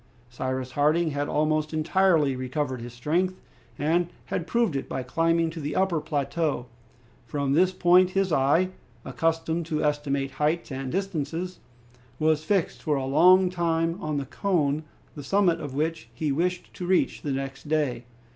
[0.31, 3.39] Cyrus Harding had almost entirely recovered his strength,
[3.77, 6.65] and had proved it by climbing to the upper plateau.
[7.27, 8.69] From this point his eye,
[9.05, 11.59] accustomed to estimate heights and distances,
[12.17, 16.73] was fixed for a long time on the cone, the summit of which he wished
[16.73, 18.05] to reach the next day.